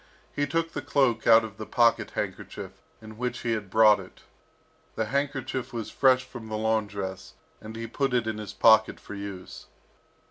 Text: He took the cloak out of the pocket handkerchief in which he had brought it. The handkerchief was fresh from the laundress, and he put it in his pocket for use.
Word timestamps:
He 0.35 0.47
took 0.47 0.71
the 0.73 0.81
cloak 0.81 1.27
out 1.27 1.43
of 1.43 1.57
the 1.57 1.65
pocket 1.67 2.09
handkerchief 2.17 2.71
in 3.03 3.19
which 3.19 3.41
he 3.41 3.51
had 3.51 3.69
brought 3.69 3.99
it. 3.99 4.21
The 4.95 5.05
handkerchief 5.05 5.71
was 5.73 5.91
fresh 5.91 6.23
from 6.25 6.49
the 6.49 6.57
laundress, 6.57 7.35
and 7.61 7.75
he 7.75 7.85
put 7.85 8.15
it 8.15 8.25
in 8.25 8.39
his 8.39 8.51
pocket 8.53 8.99
for 8.99 9.13
use. 9.13 9.67